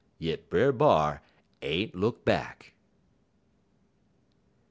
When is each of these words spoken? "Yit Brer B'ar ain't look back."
"Yit 0.17 0.49
Brer 0.49 0.71
B'ar 0.73 1.21
ain't 1.61 1.93
look 1.93 2.25
back." 2.25 2.73